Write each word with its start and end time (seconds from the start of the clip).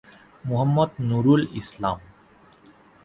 Muhammad 0.43 0.91
Nurul 1.09 1.41
Islam. 1.61 1.97